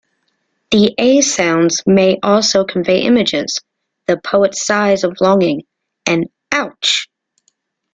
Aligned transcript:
The 0.71 0.95
"a" 0.97 1.21
sounds 1.21 1.83
may 1.85 2.17
also 2.23 2.65
convey 2.65 3.03
images: 3.03 3.59
the 4.07 4.19
poet's 4.19 4.65
sighs 4.65 5.03
of 5.03 5.15
longing; 5.21 5.61
an 6.07 6.23
"ouch! 6.51 7.07